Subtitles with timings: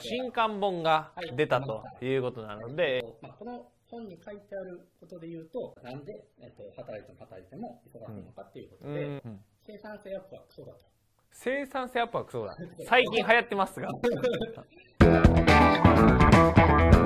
[0.00, 10.80] 新刊本が出たということなので、まあ、この本に書いてあることで言うと、なんで、えっと、働いても働いても忙しいのかっていうことで、うんうん生産性アップはクソだと。
[11.32, 12.54] 生産性アップはクソだ。
[12.86, 13.88] 最近流行ってますが。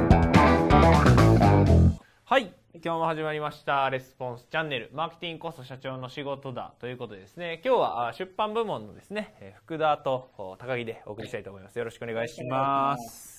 [2.28, 2.52] はい。
[2.74, 10.28] 今日も始まりました、レスポンスチャンネル、マーケティングこそ社長の仕事だということでですね、今日は出版部門のですね、福田と
[10.58, 11.78] 高木でお送りしたいと思います。
[11.78, 13.37] よろしくお願いします。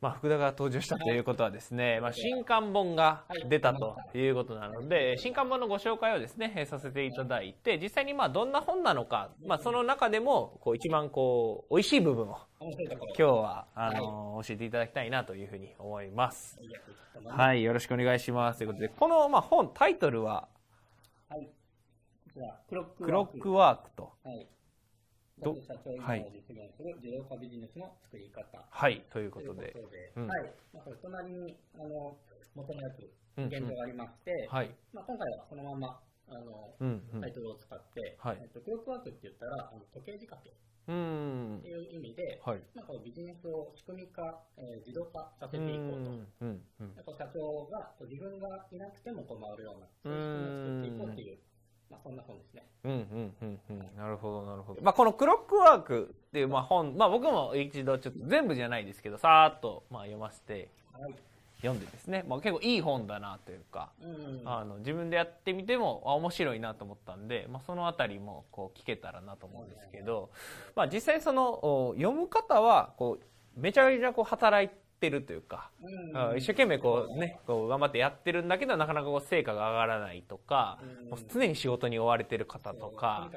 [0.00, 12.38] まあ、福田が登場したということはですね、まあ、新刊本が出たということなので、新刊本のご紹介をですね、えーさせていただいて、実際にまあ、どんな本なのか、まあ、その中でも、こう、一番こう、美味しい部分を。
[12.60, 16.58] 今日は、あの教えていただきたいなというふうに思います。
[17.26, 18.58] はい、よろしくお願いします。
[18.58, 20.48] ということで、この、まあ、本、タイトルは、
[21.28, 21.44] はい。
[21.44, 21.50] こ
[22.32, 24.12] ちら、クロッククロックワークと。
[24.24, 24.46] はい。
[25.40, 28.44] ど社長今はいを実現する自動化ビジネスの作り方。
[28.70, 30.12] はい、というということで。
[30.14, 30.52] はい。
[30.72, 32.16] まあ、これ隣に、あの、
[32.54, 33.00] 元のやつ、
[33.36, 34.74] うん現状がありまして、はい。
[34.92, 37.32] まあ、今回はそのまま、あの、うん、うんタイ。
[37.32, 40.54] トルを使って、はいえっと、クロックワークって言ったら、あの時計仕掛けっ
[40.88, 41.68] うんて。
[41.68, 42.62] いう意味で、はい。
[42.74, 46.10] まあ、このビジネスを仕組み化、えー自動化させう、ていこうと。
[46.10, 46.94] うん、うん。
[46.96, 51.49] やっぱ社長がこう自分がいなくてもこう回るような、そういう仕組みを作っていこうっていう、まあ、
[52.02, 52.62] そんな本ですね。
[52.84, 54.82] うんうんうんうんなるほどなるほど。
[54.82, 61.14] まあこのクロックワークっていうまあ本、まあ僕も一度ちょっと全部じゃないですけど、さーっとまあ読ませてはい。
[61.58, 64.42] 読んでですね、まあ結構いい本だなというか、うん。
[64.46, 70.30] あの自分でやってみてもあ面白いなと思ったんで、まあそのあたりもこう聞けたらなと思うんですけど、
[70.74, 76.16] まあ実際そのお読む方はこうめちゃめちゃこう働いてるというか、うん。
[76.16, 81.10] あ一生懸命こうね、こう頑張ってやってるんだけど、なかなかこう成果が上がらないとか、うん。
[81.10, 83.30] もう常に仕事に追われてる方とか。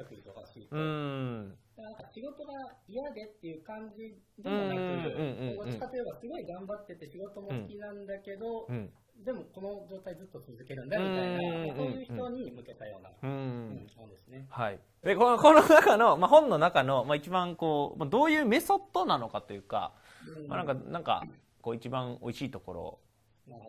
[0.70, 2.52] うん、なんか仕事が
[2.86, 8.90] 嫌でっていう感じでもなく、どっちかといえばすごい頑張ってて仕事も好きなんだけど、うん、
[9.24, 13.10] でもこの状態ずっと続けるんだみたいな、うんうんうんそういう人に向けたような。
[13.20, 14.46] 本ですね。
[14.50, 14.78] はい。
[15.02, 19.94] で、この、 この中の、まあ、本の中の、まあ、一番こう、まあ、どういうメソッドなのかというか、
[20.26, 21.24] うんまあ、なんか、なんか、
[21.62, 23.00] こう、一番美味しいところを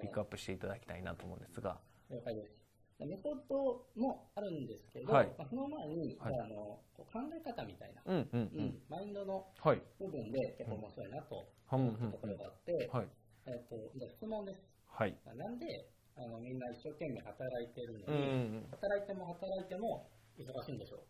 [0.01, 1.79] ピックアップしていただきたいなと思うんですが、
[2.09, 2.64] 了解です。
[3.03, 8.79] メソッドもあるんですけど、はいまあ、その前に、はいああの考え方みたいな、うん、うん、ううんん。
[8.89, 9.81] マインドのはい。
[9.99, 13.07] 部分で結構面白いなとうん、うん、思ったところがあって、はい。
[13.47, 14.63] えっとじゃあ質問です。
[14.87, 15.15] はい。
[15.35, 18.27] なんであのみんな一生懸命働いてるのうん、うに、
[18.63, 18.67] ん。
[18.71, 21.03] 働いても働いても忙しいんでしょ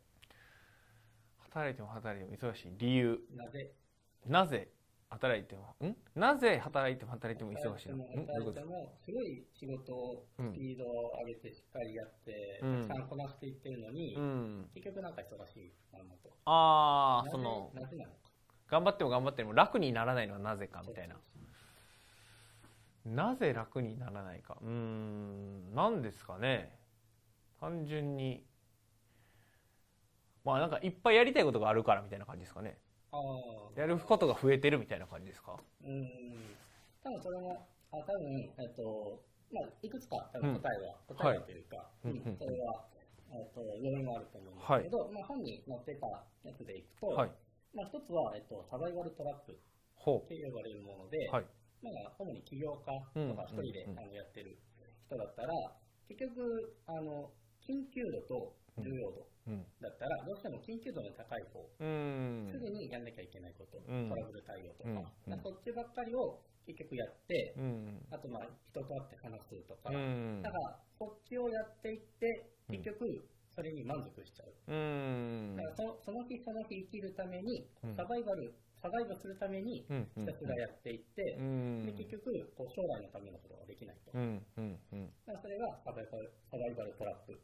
[1.38, 3.20] 働いても働いても忙しい理由。
[3.32, 3.72] うなぜ？
[4.26, 4.75] なぜ？
[5.10, 5.96] 働いても、ん？
[6.16, 8.04] なぜ働いても働いても忙しいの？
[8.06, 14.70] 働いてもすごい仕事をうんスピードを上げてしっかりやって、うんたくさんこなしていってるのに、うん。
[14.74, 16.30] 結局なんか忙しいままと。
[16.46, 18.18] ああ、その、なぜなのか。
[18.68, 21.16] 頑張っても頑張っても楽にならないのはなぜかみたいな。
[23.06, 24.58] なぜ楽にならないか。
[24.62, 26.76] うーん、なんですかね。
[27.60, 28.44] 単純に。
[30.44, 32.80] まあなんかいっぱいやりたいことがあるからみたいな感じですかね。
[33.76, 35.58] やることが増えてるみたいな感じですか？
[35.84, 36.08] うん。
[37.04, 39.22] 多分それも、あ多分えっと、
[39.52, 42.86] まあ、いくつか多分答えは、答えはというか、うんはいうんうんそれは、
[43.32, 46.08] えっと、要因はあると思うんですけど、まあ、本に載ってた
[46.44, 47.32] やつでいくと、はい。
[47.74, 49.56] まあ、一つは、えっと、サバイバルトラップっ
[49.96, 51.32] ほて呼ばれるもので、う。
[51.32, 51.46] はい。
[51.84, 54.58] まあ、主に起業家うんとか一人で、うんあのやってる
[55.06, 55.54] 人だったら、
[56.08, 57.32] 結局、あの、
[57.62, 59.66] 緊急度と重要度うん。
[59.80, 62.58] だったら、どうしても緊急度の高い方、す。
[62.60, 65.12] ぐにやんなきゃいけないこと、うんトラブル対応とか、
[65.44, 68.06] そっちばっかりを結局やって、うん。
[68.10, 73.06] あとまあ人と会って話すとか、うんだからこっちをやっていって、結局
[73.56, 74.52] それに満足しちゃう。
[74.68, 80.10] うんだからそのその日その日生きるためにうん、サバイバル、サバイバルするために、うん。
[80.18, 81.86] ひたすらやっていってう、ん。
[81.86, 84.12] で結局こう将来のためのことができないと。
[84.12, 87.40] だからそれがサバイバルサバイバルトラップ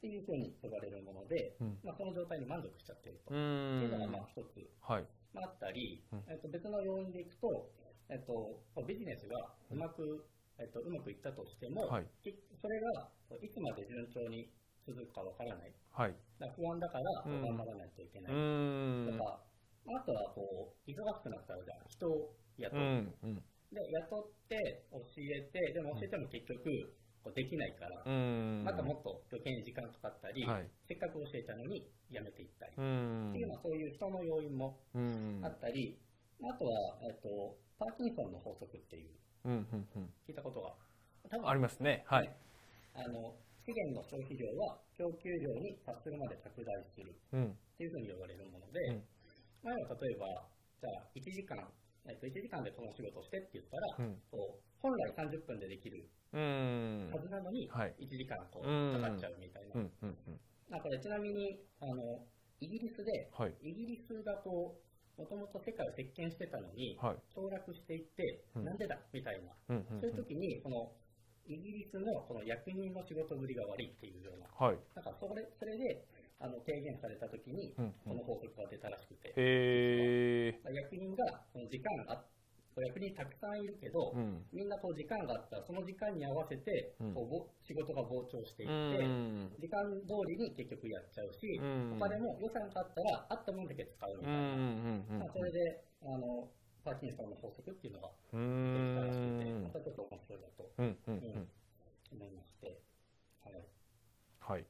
[0.00, 0.08] っうん。
[0.08, 1.78] ていうふうに呼ばれるもので、うん。
[1.84, 3.34] まあ、その状態に満足しちゃっていると。
[3.34, 5.04] うっていうのがんまあ一つはい。
[5.32, 7.70] まああったり、うんえっと別の要因でいくと、
[8.08, 10.26] えっと、ビジネスがうまく、
[10.58, 14.50] えっと、うまくいったとしても、はいきそれがいつまで順調に
[14.86, 15.74] 続くかわからない。
[15.92, 16.14] はい。
[16.40, 19.12] だ不安だからうん頑張らないといけなうい。
[19.12, 19.44] とか、
[19.86, 22.80] あとはこう、忙しくなったらじゃあ人を雇う。
[22.80, 23.14] うん。
[23.22, 23.42] うん。
[23.70, 23.78] で、
[24.10, 28.62] 雇って教えて、でも教えても結局こうできないから、うん。
[28.64, 30.68] またもっと余計に時間かかったり、はい。
[30.88, 32.72] せっかく教えたのにやめていったり。
[32.76, 33.30] うん。
[33.30, 35.40] っていうのはそういう人の要因もうん。
[35.44, 36.00] あったり、
[36.42, 39.10] あとは、えっと、パーキンソンの法則っていう、
[39.44, 40.10] うんうんうん。
[40.26, 40.72] 聞いたことが、
[41.28, 42.04] 多分ありますね。
[42.08, 42.32] はい。
[42.94, 47.52] あの資源の消費量は供給量に達するまで拡大するうん。
[47.52, 49.04] っていうふうに呼ばれるもので、うん。
[49.62, 50.26] 前は例えば、
[50.80, 51.60] じゃあ1時間、
[52.08, 54.16] えっと、1時間でこの仕事をしてって言ったら、うん。
[54.30, 57.94] こう本来30分でできるうんはずなのに、はい。
[57.98, 58.92] 1時間こううん。
[58.92, 59.74] かかっちゃうみたいな。
[59.74, 60.40] うんうんうん。
[60.70, 62.22] なんかねちなみにあの
[62.60, 63.54] イギリスで、はい。
[63.62, 64.78] イギリスがこ
[65.18, 67.16] うもともと世界を席巻してたのに、はい。
[67.34, 68.64] 凋落していって、うん。
[68.64, 70.92] なんでだみたいな、うんうんそういう時にこの
[71.46, 74.78] イギリスのこの役人の仕事ぶりが悪いっていうような、はい。
[74.94, 76.06] なんかそれそれで
[76.38, 77.92] あの提言された時に、うんうん。
[78.06, 82.22] この法則が出たらしくて、へえ役人がこの時間が
[82.78, 84.46] 役人たくさんいるけど、うん。
[84.52, 87.14] みんなこう時間があったらその時間に合わせて、うん。
[87.14, 89.50] こうぼ仕事が膨張していっうて、ん。
[89.58, 91.98] 時間通りに結局やっちゃうし、うん。
[91.98, 96.48] お金も予算があったらあったもんだけ使うみたいな、まあ、それであの
[96.84, 101.48] パーキンソンの法則っていうのがうできたらしくて、んまたちょっと面白いなとうんうんうん
[102.12, 102.80] 思いまして、
[103.44, 103.62] はい、っ
[104.40, 104.64] はい。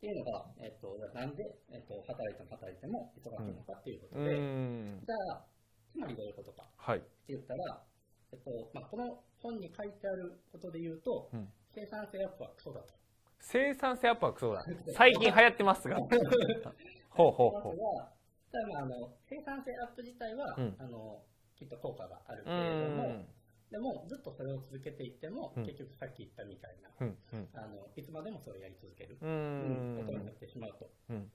[0.00, 5.00] ていうのが、えっと、なんで、えっと、働いても働いても忙しいのかっていうことうで、ん。
[5.04, 5.44] じゃあ
[5.92, 6.64] つまりどういうことか。
[6.76, 7.82] はいって言ったら、
[8.32, 11.48] えっとまあ、この本に書いてあることで言うと、うん。
[11.72, 12.94] 生産性アップはクソだと。
[13.38, 14.64] 生産性アップはクソだ。
[14.94, 15.96] 最近流行ってますが。
[17.10, 17.78] ほうほうほう。
[18.50, 20.76] ただまああの生産性アップ自体は、うん。
[20.78, 21.22] あの
[21.54, 23.28] きっと効果があるけうれども、ん。
[23.70, 25.64] でもずっとそれを続けていっても、うん。
[25.64, 27.18] 結局さっき言ったみたいなうん。
[27.32, 27.48] うん。
[27.54, 30.90] あのいつまでもそれをやり続ける、ことになってしまうと。
[31.10, 31.30] うん。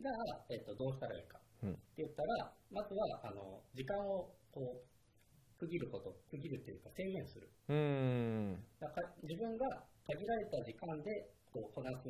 [0.00, 4.93] じゃあ、えっとどうしたらいいかうんって言ったら、まずはあの時間をこう
[5.64, 7.48] 区切ること、区切るっていうか制限する。
[7.68, 8.60] うん。
[8.80, 9.64] だから自分が
[10.06, 12.04] 限られた時間でこうこなす、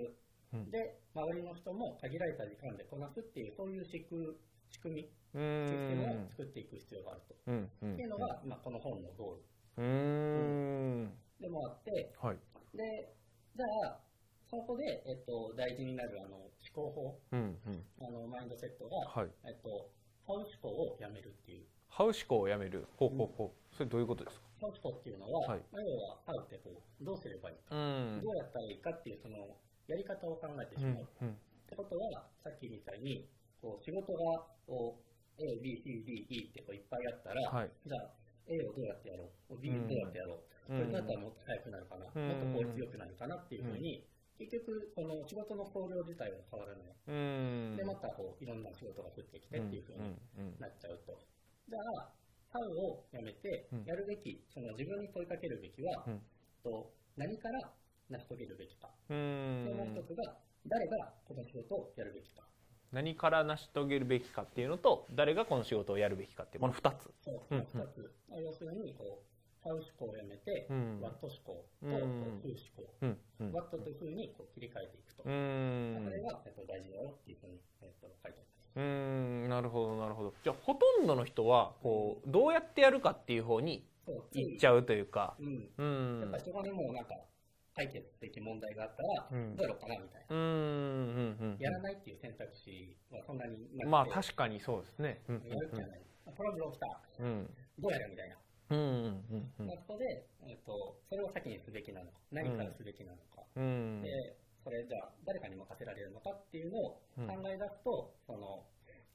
[0.53, 0.71] うん。
[0.71, 4.35] で周りの人も限られた時間でこなすっていうそういう仕組
[4.71, 7.35] 仕組みうシステムをん作っていく必要があると。
[7.47, 7.71] うん。
[7.83, 7.93] うん。
[7.95, 9.43] っていうのが、まあ、この本のゴール。
[9.79, 9.87] う
[11.07, 11.15] ん。
[11.39, 12.39] でもあって、はい。
[12.75, 13.15] で
[13.55, 14.01] じゃあ、
[14.51, 17.59] そこで、えっと、大事になるあの思考法、うん。
[17.67, 17.85] うん。
[18.03, 19.31] あのマインドセットが、はい。
[19.47, 19.91] えっと、
[20.27, 21.67] ハウ思考をやめるっていう。
[21.95, 24.67] ハウ思考をやめるほうほうほうそれどういうことですか？
[24.67, 25.63] ハウ思考っていうのは、はい。
[25.71, 27.63] まあ要は、ハウってこうどうすればいい？
[27.63, 28.19] か、うん。
[28.19, 29.55] どうやったらいいかっていうその
[29.87, 31.07] やり方を考えてしまう。
[31.07, 31.39] うんうん。
[31.39, 31.39] っ
[31.71, 33.31] てことは、さっきみたいに、
[33.63, 37.71] こう仕事がこう A、B、C、D、E ってこういっぱいあったら、はい。
[37.87, 38.11] じゃあ
[38.51, 40.79] A をどうやってやろう、B をどうやってやろう、うん。
[40.83, 42.27] それだったらもっと早くなるかな、うん。
[42.27, 44.03] もっと効率よくなるかなっていうふうに、
[44.35, 46.91] 結局、この仕事の総量自体は変わらない。
[47.07, 47.13] う
[47.71, 47.77] ん。
[47.79, 50.59] で、またこういろんな仕事が降ってきてっていうふうにうん。
[50.59, 51.23] なっちゃうと。
[51.69, 52.13] じゃあ、
[52.53, 56.21] ハウをやめてうん、やるべき、その自分に問いかけるべきは、うん
[56.63, 57.61] と何から
[58.09, 58.89] 成し遂げるべきか。
[59.09, 59.15] も
[59.85, 62.43] う一つが、誰がこの仕事をやるべきか。
[62.91, 67.67] 何から成し遂げるべきかっていうのと誰がこの仕事をやるべきかっていうこの2つそう、うん。
[68.43, 72.01] 要するに、こう、ハウ思考をやめて、うんワット思考と、うんこう
[72.41, 72.95] フー思考。
[73.03, 75.23] うんうんワットというふうにこう切り替えていくと。
[75.25, 78.54] うーんそれが、えっと、大事だよっていうふうに、えっと、書いてあります。
[78.77, 85.71] うーんなるほどなるほどじゃあほとんどの人はこうどうやってやるかっていう方にそう、行っちゃうというかうん。
[85.79, 87.15] うんやっぱりそこにもうなんか、
[87.75, 90.37] 解決的問題があったら、うんどうやろうかなみたいな。
[90.37, 96.01] うーんうんやらないっていう選択肢はそんなになくまあ確かにそうですねうんやるじゃない。
[96.37, 97.01] トラブル起きた。
[97.21, 98.37] うんうんどうやるみたいな。
[98.71, 103.43] うんうんうんまあそこで、えっと、それを先にすべきなのか、何からすべきなのか。
[103.57, 107.29] うんで、それじゃあ誰かに任せられるのかっていうのをうん。
[107.29, 108.65] 考え出すと、その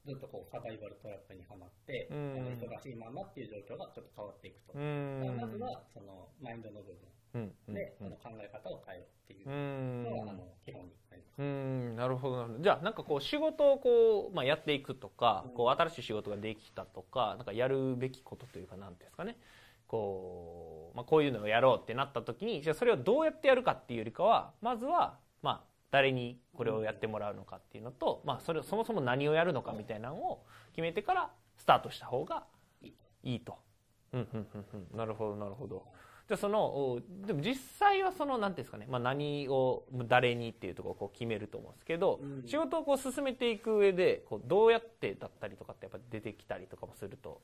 [0.06, 2.56] ずっとこうサバイバルトラップにはまって、うん。
[2.56, 4.78] 忙しいままっていう状況がちょっと変わっていくと。
[4.78, 5.36] うん。
[5.36, 6.96] まずはそのマインドの部分。
[7.34, 7.52] うん。
[7.68, 7.74] うん。
[7.74, 9.50] で、あの考え方を変えようっていう。
[9.50, 10.04] うん。
[10.04, 11.42] のが、あの基本になります。
[11.42, 11.96] うーん。
[11.96, 12.62] なるほどなるほど。
[12.62, 15.54] じゃあなんかこう仕事をこう、まあ、やっていくとか、うん。
[15.54, 19.36] こう新しい仕事ができたとかなんかやるべきことというかなんていうんですかね。
[19.90, 25.29] こう,、まあ、こういうのをやろうってなった時にじゃあそれをどうやってやるかっていうよりかはまずはまあ
[25.90, 32.44] 誰にこれをやってもらうのかっていうのと、まあ、それそもそも何をやるのかみたいなのを決めてからスタートした方が
[33.22, 33.40] いい。
[33.40, 33.58] と。
[34.12, 35.84] うんうんうんうん、なるほどなるほど。
[36.26, 42.46] じゃあそのおでも実際はそのなんていうんですかね、まあ、何を誰にっていうところをこう決めると思うんですけど、うん。
[42.46, 47.40] 仕事をこう進めていく上でこうどうやってだったりとかってやっぱ出てきたりとかもすると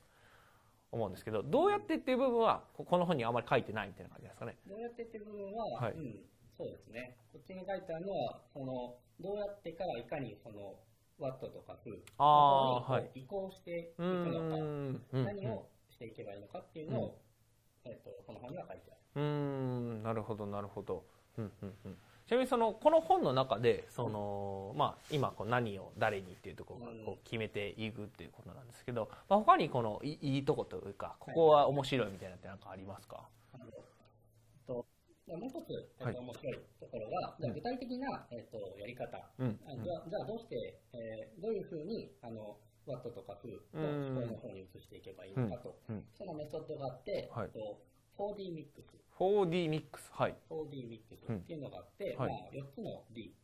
[0.91, 4.55] 思うんですけどどうやってっていう部分はここの本にはあまり書いてないみたいな感じですかね。
[4.67, 5.91] どうやってっていう部分は、はい。
[5.91, 6.15] うん、
[6.57, 7.15] そうですね。
[7.31, 10.75] こっちに書いてあるのは、そのどうやってからいかにその
[11.19, 12.01] ワットとかフーに
[13.15, 17.21] 移行していくのか、何をしていけばいいのかっていうのを、
[17.85, 19.01] えっとこの本には書いてある。
[19.15, 21.05] うーんなるほどなるほど、
[21.37, 21.97] うんうんうん、
[22.27, 33.65] ちなみにそのこの本の中でその、まあ、今こう何を誰にっていうところがこう決めていくっていうことなんですけど、まあ、他にこのいいいとこというかここは面白いみたいなって何かありますか、あの
[34.67, 34.96] とで
[35.35, 36.13] もう一つ、えはい。
[36.13, 39.59] っと面白いところが、じゃあ具体的な、えっとやり方、うん。
[39.67, 42.57] あじゃあじゃあどうして、えーどういうふうにあの
[42.87, 45.95] ワットとか風をスコアの方に移していけばいいのかと、うん。
[45.95, 46.05] うん。
[46.17, 47.45] そのメソッドがあって、はい。
[47.45, 47.83] えっと
[48.17, 48.97] 4D ミックス。
[49.19, 50.09] 4D ミックス。
[50.13, 50.35] はい。
[50.49, 53.35] 4D ミックスっていうのがあって、まあ、4つの D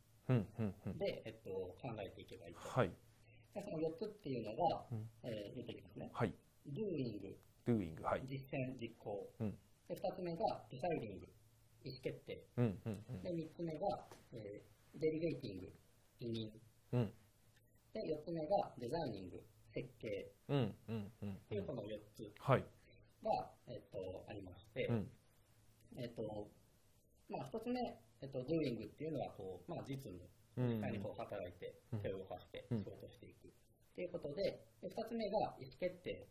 [0.98, 2.60] で、えっと、考えていけばいいと。
[2.60, 2.90] はい。
[3.54, 5.06] でその4つっていうのが、うん。
[5.22, 6.10] えー出てきますね。
[6.12, 6.34] はい。
[6.66, 7.36] doing、
[7.68, 8.22] doing はい。
[8.26, 9.30] 実践、実行。
[9.38, 9.54] うん。
[9.86, 11.22] で、2つ目が deciding、
[11.84, 12.40] 意思決定。
[12.56, 13.22] うんうんうん。
[13.22, 15.68] で、3つ目が、えー、delegating、
[16.20, 16.50] 委任。
[16.92, 17.12] うん。
[17.92, 20.32] で、4つ目がデザイニング、設計。
[20.48, 22.64] うんうんうんっていうこの4つはい。
[23.22, 25.08] が、えっと、ありまして、うん。
[25.96, 26.50] えっと、
[27.28, 27.80] まあ、1つ目、
[28.22, 30.18] えっと、doing っていうのは、こう、まあ、実務。
[30.56, 30.68] うん。
[30.74, 32.00] 実際にこう働いてうん。
[32.00, 32.84] 手を動かしてうん。
[32.84, 33.48] 仕事していく。
[33.48, 33.50] っ
[33.94, 36.26] ていうことで、で2つ目が意思決定。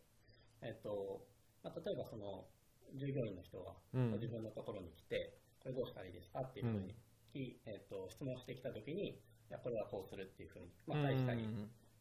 [0.62, 1.28] えっと、
[1.64, 2.48] まあ、例えばその
[2.96, 4.12] 従業員の人がうん。
[4.14, 5.38] 自分のところに来て、
[5.72, 6.96] どうしたらいいですかっていうふうに
[7.32, 9.16] き、えっと、質問してきたときに、い
[9.50, 11.48] や、これはこうするっていうふうに、まあ、返したり、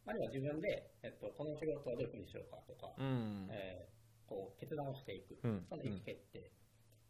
[0.07, 3.49] あるいは自分で、えっと、この仕事はどういうふうにしようかとか、うん。
[3.50, 4.02] えー
[4.33, 5.66] こう決断をしていく、うん。
[5.69, 6.49] その意思決定。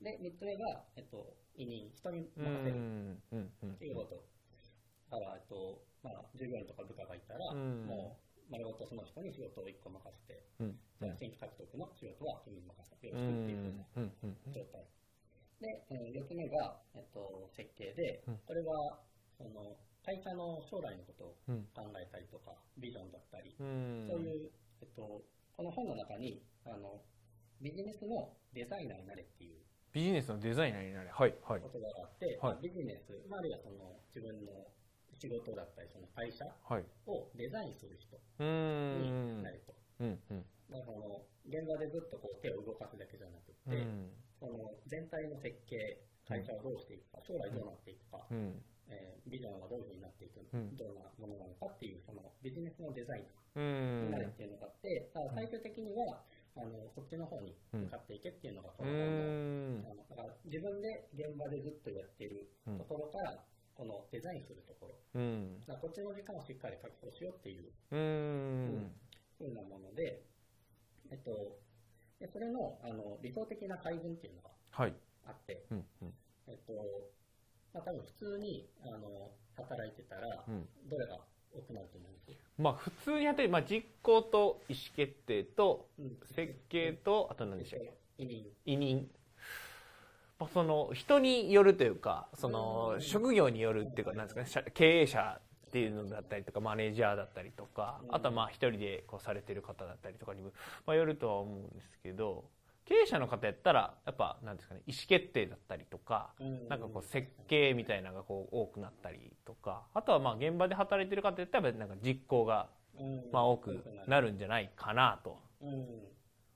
[0.02, 2.74] で、3つ目が、えっと、委任、人にう任せる。
[2.74, 3.22] ん。
[3.30, 3.52] うん。
[3.62, 3.72] うん。
[3.74, 4.26] っていうこと。
[5.10, 7.86] だから、えっと、まあ、従業員とか部下がいたら、うん。
[7.86, 10.76] もう、丸ごとその人に仕事を1個任せて、うん。
[10.98, 13.86] じゃあ新規獲得の仕事は君に任せてようろしくっていうん。
[13.94, 14.12] うん。
[14.46, 14.52] うん。
[14.52, 14.82] 状態。
[15.62, 18.98] で、えー、4つ目が、えっと、設計でうん、これは、
[19.38, 21.62] その、会社の将来のことをうん。
[21.70, 24.06] 考えたりとか、ビジョンだったり、うん。
[24.10, 24.50] そういう、
[24.82, 25.22] えっと、
[25.56, 27.00] この本の中に、あの、
[27.62, 31.10] ビジネスのデザイナーになれっていうビジネスのデザイナーになれ。
[31.10, 31.60] はいはい。
[31.60, 32.62] 言葉があって、はい。
[32.62, 34.66] ビジネス、まあ、あるいはその自分の
[35.14, 36.84] 仕事だったり、その会社はい。
[37.06, 39.74] をデザインする人になると。
[40.00, 40.44] うんうん。
[40.70, 40.98] だから
[41.46, 44.10] 現場でずっとこう手を動かすだけじゃなくうて、ん
[44.42, 48.58] その全体の設計、会社をどうしていくか、将来どうなっていくか、うん。
[48.90, 50.76] えービジョンはどういうふうになっていく、うん。
[50.76, 56.26] どんなものなのかっていう、そのビジネスのデザインうんになるっていうのがあって、だから最終的には、
[56.58, 59.22] あのそっちの方に向かっていけっていうのが、こうの本の
[59.78, 62.78] んあのだから自分で現場でずっとやってるうん。
[62.78, 63.46] ところから、
[63.78, 65.62] このデザインするところ、うん。
[65.66, 68.90] だこっちの時間をしっかり確保しようっていううん。
[69.38, 70.26] ふうなもので、
[71.10, 71.62] えっと、
[72.22, 74.94] でそれのあの理想的な配分っていうのがはい。
[75.26, 76.12] あって、うんうん。
[76.46, 76.72] えっと、
[77.74, 80.68] まあ多分普通にあの働いてたら、うん。
[80.88, 81.18] どれが
[81.52, 82.30] 多くなると思うんです？
[82.30, 82.36] よ。
[82.58, 86.16] まあ普通にやってる、まあ、実行と意思決定とうん。
[86.34, 87.92] 設計とあと何でしたっけ？
[88.18, 88.46] 委任。
[88.66, 89.10] 委任
[90.38, 93.00] まあその人によるというかそのうん。
[93.02, 95.40] 職業によるっていうかなんですかね社経営者
[95.72, 100.50] っていうのだったりとかマネージャーだったりとかうんあとはまあ一人でこうされてる方だったりとかにも、
[100.86, 102.44] まあ、よるとは思うんですけど
[102.84, 112.68] 経営者の方やったらやっぱなんですかね意思決定だったりとかうんなんかこう設計みたいなのがこう多くなったりとかあとはまあ現場で働いてる方やったらなんか実行が
[113.00, 115.86] うんまあ多くなるんじゃないかなとうん。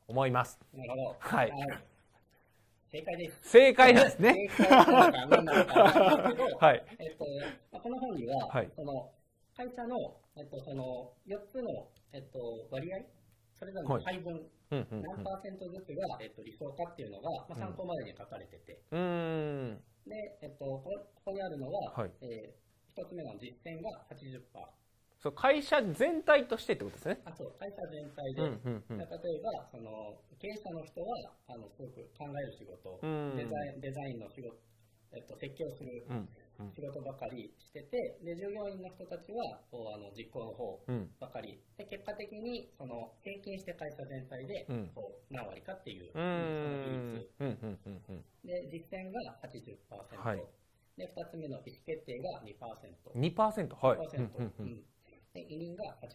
[0.09, 0.61] 思います。
[0.75, 1.17] なるほど。
[1.19, 1.53] はい
[2.97, 3.41] 正解です。
[3.43, 4.49] 正解ですね。
[4.57, 6.85] 正解なのか何なのはい。
[6.99, 7.27] えっと、
[7.73, 9.13] まあ、この本には、はいその
[9.57, 12.99] 会社の、えっと、その4つの、えっと、割合、
[13.59, 14.35] それぞれの配分、
[14.71, 19.81] うんうん何パーセントずつが、えっと、理想かっていうのが、まあ、参考までに書かれてて、うん。
[20.07, 24.41] で、えっと、ここここにあるのは、はいえー、1つ目の実践が80%。
[25.27, 27.19] そう会社全体としてってことですね。
[27.25, 28.99] あと、会社全体で、うんうんうん。
[28.99, 33.35] 例えば、その経営者の人はあのすごく考える仕事、うん。
[33.35, 34.55] デザインデザインの仕事、
[35.11, 36.29] えっと、設計をするうん
[36.61, 36.73] うん。
[36.73, 41.11] 仕事ばかりしてて、で従業員の人たちはこうあの実行の方うん。
[41.19, 44.91] ばかり、で結果的にその平均して会社全体でうん。
[44.95, 46.63] こう何割かっていう、うーん。
[46.63, 47.35] その比率。
[47.41, 48.25] うんうんうんうん。
[48.47, 50.43] で実践が80%、はい。
[50.97, 53.11] で2つ目の意思決定が2%。
[53.19, 53.99] 2%はい。
[53.99, 54.67] 2%うんうん。
[54.67, 54.87] うん
[55.37, 56.09] で委任が8%、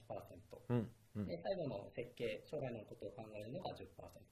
[0.69, 3.83] うんうんで最後の設計、将来のことを考えるのが10%。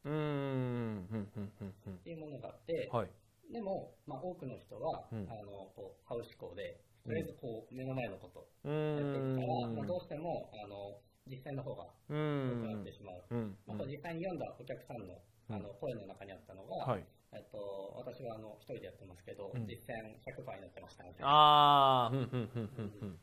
[0.05, 3.11] うんっていうものがあって、はい。
[3.51, 13.23] でも、まあ、多くの人は、うんあのこうハウス思考で、とりあえずこう目の前のことうをやっていくから、んまあ、どうしてもあの実践の方がう多くなっんてしまう。
[13.29, 15.19] うんまあ、これ実際に読んだお客さんの
[15.49, 17.03] うんあの声の中にあったのが、はい。
[17.33, 17.59] えっと、
[17.97, 22.69] 私はあの一人でやってますけど、うん実践100%になってましたみたいなああ、うんうんうん
[23.01, 23.19] うん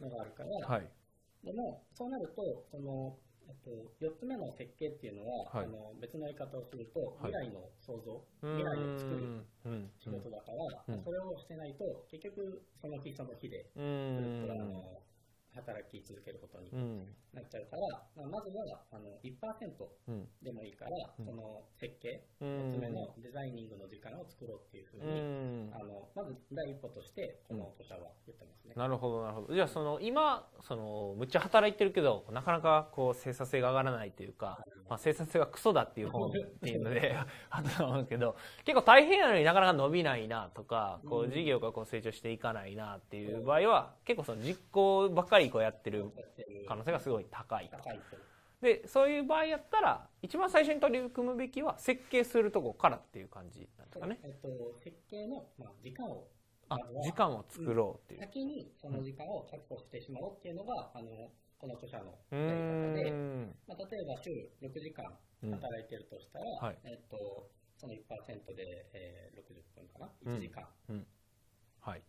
[0.00, 0.72] のがあるから、うん。
[0.72, 0.88] はい。
[1.44, 3.16] でも、そうなると、その
[3.48, 3.70] えっと、
[4.00, 5.66] 4つ目の設計っていうのは、はい。
[5.66, 7.32] あの別の言い方をすると、はい。
[7.32, 9.44] 未来の創造、う未来を作る
[9.98, 11.02] 仕事だから、うん。
[11.02, 15.02] それをしてないと、結局、その日その日で、うずっとあんの
[15.54, 16.70] 働き続けることに
[17.32, 19.36] なっちゃうから、まあ、まずはあの1%
[20.42, 20.90] でもいいから、
[21.24, 28.74] その設計、1つ目のデザイニングの時間を作ろうっていうふうに、あのまず第一歩としてこの著者は言ってますね。
[28.76, 29.54] なるほどなるほど。
[29.54, 36.32] じゃあその今そのむっちゃ働いてるけどなかなかこう生産性が上がらないというか、まあ、生産性がクソだっていう本っ
[36.62, 37.16] ていうので
[37.50, 46.10] あと思うけど結構大変なのになかなか伸びないなとかこう事業がこう成長していかないなっていう場合は結構その実行ばっかりこうやってる
[46.68, 47.78] 可能性がすごい高いと。
[48.60, 54.20] でそういう場合やったら一番最初に取り組むべきは設計するとこからっていう感じなんですかね。
[54.22, 56.28] えっと、設計の、まあ、時間を
[56.68, 61.10] あ時間を作ろうっていう、うん、先にその時間を確保してしまおうっていうのが、あの
[61.58, 63.10] この著者のやり方で、
[63.66, 64.30] まあ、例えば週
[64.62, 65.04] 6時間
[65.50, 66.56] 働いてるとしたら、うん。
[66.58, 67.98] はい、えっと、その1%
[68.54, 70.66] で、えー、60分かな？1時間、
[71.80, 72.02] はい、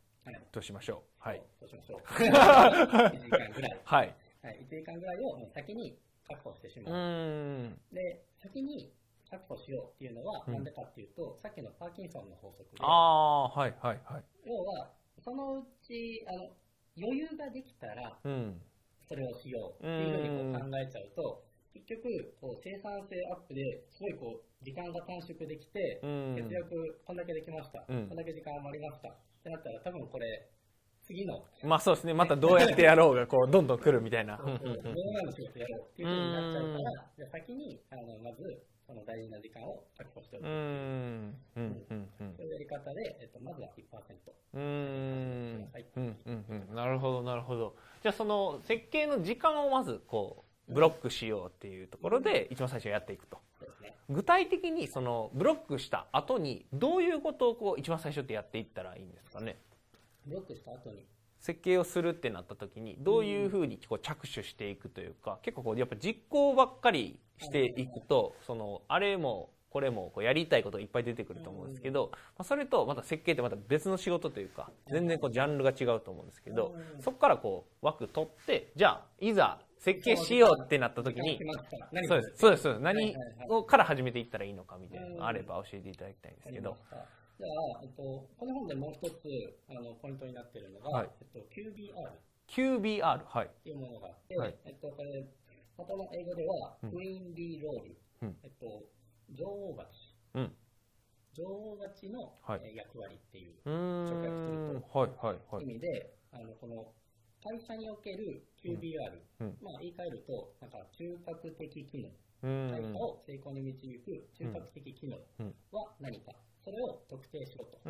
[0.51, 1.27] としましょう。
[1.27, 1.41] はい。
[1.59, 1.99] としましょう。
[2.07, 3.81] 1時間ぐらい。
[3.83, 7.75] はい、はい、1時間ぐらいをもう先に確保してしまう。
[7.91, 8.93] で、先に
[9.29, 14.23] 確保しようっていうのは、なんでかっていうと、さっきのパーキンソンの法則で、ああ、はいはいはい。
[14.45, 16.49] 要は、そのうち、あの、
[16.97, 18.19] 余裕ができたら、
[19.07, 30.49] それをしようっていうふうにこう考えちゃうと、結局、こう生産性アップですごいこう、時間が短縮できて、節約こんだけできました、こんだけ時間余りましたってなったら、多分これ、
[31.01, 31.43] 次の。
[31.63, 32.13] まあそうですね。
[32.13, 34.37] またどうやってやろうが、こう、どんどん来るみたいな。
[34.37, 40.45] どうなの仕事やろうっていうふうになっちゃうから、じゃ先に、あの、まず、その大事な時間を確保しておく。
[40.45, 41.35] うん。
[41.55, 41.85] うん。
[41.89, 42.09] うん。
[42.37, 44.33] そういうやり方で、えっと、まずは1%。
[44.53, 44.61] うん。
[45.95, 46.45] うん。
[46.69, 46.75] うん。
[46.75, 47.75] なるほど、なるほど。
[48.01, 53.39] じゃあその、設計の時間をまず、こう、ブロックしようっていうところで、一番最初やっていくと。
[54.09, 59.57] 具体的にそのブロックした後にどういうことをこう一番最初ってやっていったらいいんですかね？
[60.25, 61.05] ブロックした後に。
[61.39, 81.37] 設計をするってなった時にどういうふうにこう着手していくというか結構こうやっぱ実行ばっかりしていくとそのあれもこれもこうやりたいことがいっぱい出てくると思うんですけど、まあ、それとまた設計ってまた別の仕事というか全然こうジャンルが違うと思うんですけどそこからこう枠取ってじゃあいざ設計しようってなった時に
[82.07, 82.37] そうです。
[82.37, 82.79] そうです。
[82.79, 83.13] 何
[83.49, 86.77] をから始めていったらいいのかみたいなのがあれば教えていただきたいんですけど。
[87.37, 88.01] じゃあ、えっと、
[88.37, 89.27] この本でもう一つ
[89.67, 91.91] あのポイントになっているのが、はい、えっと、QBR。
[92.47, 93.47] QBR、はい。
[93.47, 95.27] っていうものがあって、はい、えっと、これ、
[95.75, 98.83] 元の英語では、クイーンリーロール、うん、えっと、
[99.31, 100.15] 女王勝ち。
[100.35, 100.55] うん、
[101.33, 106.93] 女王勝ちの、はい、役割っていう、直訳すると、はいはいはい、意味で、あのこの
[107.43, 112.09] 会社における QBR、うん、まあ言い換えると、なんか中核的機能、
[112.71, 115.17] 会社を成功に導く中核的機能
[115.71, 116.31] は何か
[116.63, 117.77] それを特定しろと。
[117.77, 117.89] って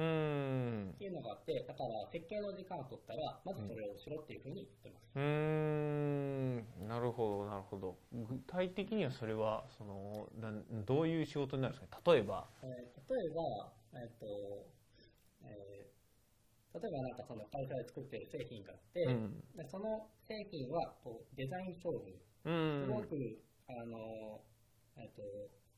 [1.04, 5.04] いうのがあって、だから設計の時間を取ったら、まずそれをしろっていうふうに言ってます。
[5.16, 7.98] うん、なるほど、なるほど。
[8.12, 10.28] 具体的にはそれは、その、
[10.86, 12.02] どういう仕事になるんですか？
[12.12, 12.50] 例えば。
[12.64, 14.66] えー、例えば、えっ、ー、と、
[15.44, 16.03] えー、
[16.74, 22.10] 例えばなんかその会社で作ってる製品があって、うん、でその製品はこうデザイン勝負、
[22.44, 23.16] すごく、
[23.72, 24.44] あの、
[25.00, 25.24] えっ、と、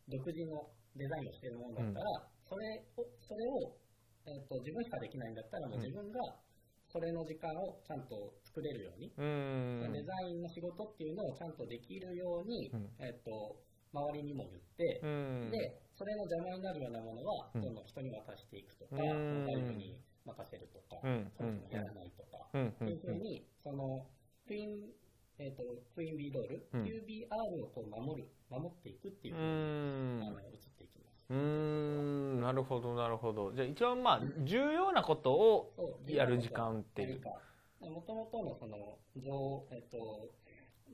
[0.10, 2.06] 独自のデザインをしているものだったら、
[2.50, 2.66] それ
[2.98, 3.78] を、それを、
[4.26, 6.18] えーと、自分しかできないんだったら、もう自分が
[6.90, 13.62] それの時間をちゃんと作れるように、うん、デザインの仕事っていうのをちゃんとできるように、うん、えっ、ー、と、
[13.94, 15.58] 周りにも言って、うん、で、
[15.94, 24.06] それの邪魔になるようなものは、どんどん人に渡していくとか、外部に任せるとか、そもそもやらないとか、っていうふうに、その、
[24.48, 24.90] クイーン、
[25.38, 25.64] えっ、ー、と、
[25.96, 27.28] クイーンビードール、QBR
[27.64, 31.16] をこう守る、守っていくっていうふうに、あの、移っていきます。
[31.30, 32.42] うん。
[32.42, 33.52] なるほどなるほど。
[33.54, 37.22] じゃあ一番まあ重要なことをやる時間っていう。
[37.82, 40.30] もともとのその女,、えっと、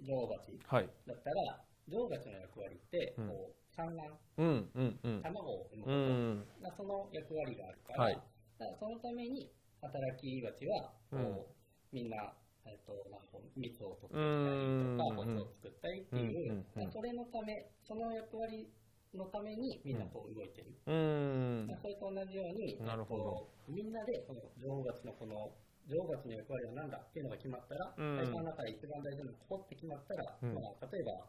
[0.04, 0.60] 女王蜂
[1.08, 8.20] だったら、はい、女王蜂の役割ってこう、産卵、うんうんうん、卵を産むこと、うん、その役割があるから,、はい、
[8.62, 9.50] だからそのために
[9.82, 16.62] 働き蜂はこう、うん、みんなえっと、なんか蜜を取ったりとか、ホッを作ったりっていう、
[16.94, 18.70] それのため、その役割
[19.18, 20.78] のためにみんなこう動いてる。
[20.86, 21.78] うん。
[21.82, 23.50] それと同じように、なるほど。
[23.68, 25.52] みんなでこの女王蜂のこの
[25.90, 31.26] 女王蜂の役割は何だっていうのが決まったら、うん、会社の中で一番大事なのここって決まったら、うん、まあ、例えば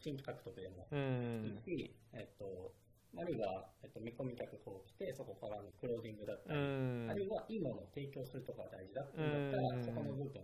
[0.00, 0.88] 新規獲得でも
[1.44, 2.72] いいし、うん、えっと、
[3.16, 10.42] あるいは、えっと、見込み客こう来て、そこからのクロージングだったり、あるいはいいものを提供するところが大事だっていうんだったら、そこの部分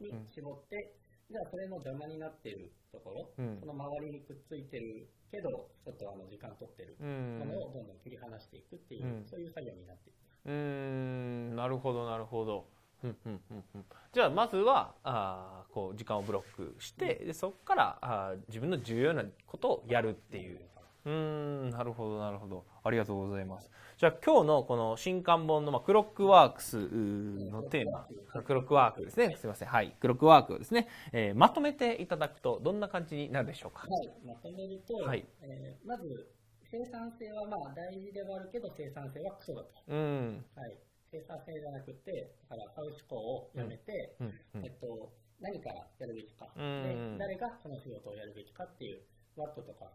[0.00, 0.98] に絞って、
[1.30, 10.16] じゃあそれの邪魔になっているところ、その周りにくっついてるけど、ちょっとあの時間取ってるものをどんどん切り離していくっていう、うん、そういう作業になっていく。
[10.46, 12.66] うん、なるほど、なるほど。
[13.04, 20.60] うんうんうんうん、じゃあまずはあこう時間をブロックしてでそこからあ自分の重要なことをやるっていう
[21.08, 22.66] うんなるほどなるほど。
[22.84, 23.70] ありがとうございます。
[23.96, 28.06] じゃあ今日のこの新刊本の、まあ、クロックワークスのテーマ。
[28.42, 29.34] クロックワークですね。
[29.36, 29.68] すいません。
[29.68, 29.96] はい。
[29.98, 33.88] クロックワークをですね、えー、まとめていただくとどんな感じになるでしょうか。
[33.88, 34.12] はい。
[34.26, 35.24] まとめると、はい。
[35.40, 36.28] えー、まず
[36.70, 40.44] 生産性はまあ大事ではあるけど生産性はクソだと、うん。
[40.54, 40.76] はい、
[41.10, 49.00] 生産性じゃなくてだから買う思考をやめて、うんうん、えっと、何からやるべきか、で誰がこの仕事をやるべきかっていう
[49.38, 49.90] ワットとか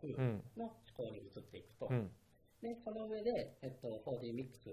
[0.58, 1.88] の思考に移っていくと。
[1.92, 2.10] うん、
[2.62, 4.72] で、その上で、えっと、4D ミックス、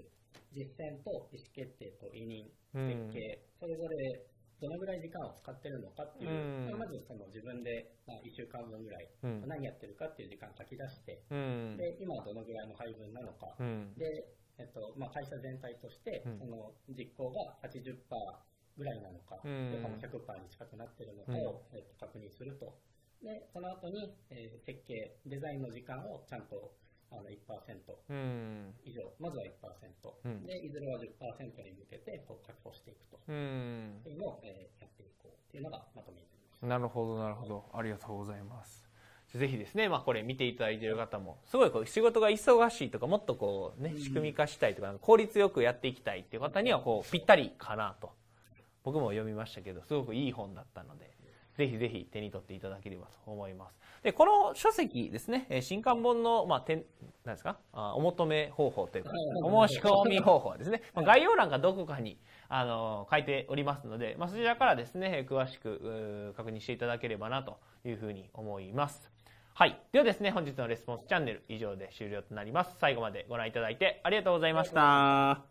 [0.55, 4.25] 実践と意思決定と委任、設計、それぞれ
[4.61, 9.09] どのぐらい時間を使ってるのかっていう、うん、まずその自分で、まあ、1週間分ぐらい、
[9.47, 17.97] 何やってるかっていう時間書き出して、うん、で今はどのぐらいの配分なのか、うん、でえっとまあ、会社全体として、その実行が80%
[18.77, 19.97] ぐらいなのか、うん、100%
[20.37, 22.77] に近くなってるのかを、えっと、確認すると。
[23.23, 26.73] で、その後に、えー、設計、デザインの時間をちゃんと
[27.11, 27.37] あの1%
[28.85, 29.49] 以上、まずは1%、
[30.25, 31.03] うん、で、いずれは10%
[31.63, 36.65] に向けてこう確保していくと、うん、っていうのを、えー、やっていこうっていうのがまとめになります。
[36.65, 37.65] なるほど、なるほど。
[37.73, 38.89] ありがとうございます。
[39.35, 48.11] ぜひですね、まあ、これ見ていただいている方も、すごいこう仕事が忙しいとか、もっとこうね、仕組み化したいとか、効率よくやっていきたいっていう方には、こう、ぴったりかなと。
[48.83, 51.11] 僕も読みましたけど、すごくいい本だったので、
[51.57, 53.77] ぜひぜひ手に取っていただければと思います。
[54.03, 56.85] で、この書籍ですね、新刊本の、まあ、てん、
[57.23, 57.57] なんですか？
[57.73, 59.11] あお求め方法というか、
[59.43, 62.17] お申し込み方法はですね、まあ、概要欄かどこかに、
[62.49, 69.11] あの、書いておりますので、まあ、そちらからですね、詳しく確認していただければなというふうに思います。
[69.53, 69.79] はい。
[69.91, 72.75] ではですね、本日のレスポンスチャンネル以上で終了となります。
[72.79, 75.50] 最後までご覧いただいてありがとうございました。